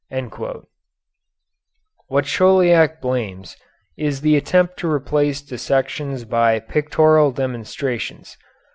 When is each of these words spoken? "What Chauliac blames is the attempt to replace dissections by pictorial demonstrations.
"What 2.07 2.25
Chauliac 2.25 3.01
blames 3.01 3.55
is 3.95 4.21
the 4.21 4.35
attempt 4.35 4.77
to 4.77 4.89
replace 4.89 5.43
dissections 5.43 6.25
by 6.25 6.57
pictorial 6.57 7.31
demonstrations. 7.31 8.35